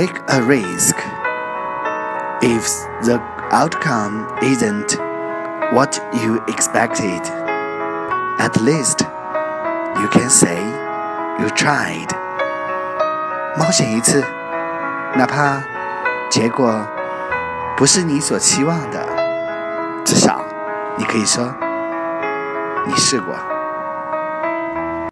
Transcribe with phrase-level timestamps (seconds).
[0.00, 0.96] Take a risk.
[2.40, 2.64] If
[3.02, 4.96] the outcome isn't
[5.74, 7.20] what you expected,
[8.38, 9.02] at least
[10.00, 10.56] you can say
[11.38, 12.08] you tried.
[13.58, 14.24] 冒险一次，
[15.16, 15.62] 哪怕
[16.30, 16.82] 结果
[17.76, 19.06] 不是你所期望的，
[20.06, 20.40] 至少
[20.96, 21.52] 你可以说
[22.86, 23.34] 你试过。